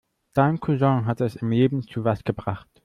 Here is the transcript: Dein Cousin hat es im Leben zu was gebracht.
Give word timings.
Dein 0.33 0.59
Cousin 0.59 1.05
hat 1.05 1.21
es 1.21 1.35
im 1.35 1.51
Leben 1.51 1.83
zu 1.83 2.03
was 2.03 2.23
gebracht. 2.23 2.67